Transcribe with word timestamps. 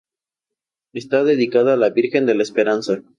Está 0.93 1.23
dedicada 1.23 1.73
a 1.75 1.77
la 1.77 1.91
Virgen 1.91 2.25
de 2.25 2.33
la 2.33 2.41
Esperanza. 2.41 3.03